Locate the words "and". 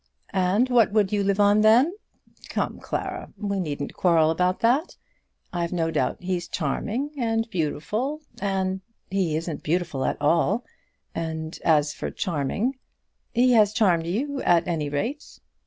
0.33-0.67, 7.19-7.47, 8.41-8.81, 11.13-11.59